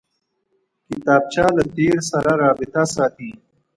[0.87, 3.29] کتابچه له تېر سره رابطه ساتي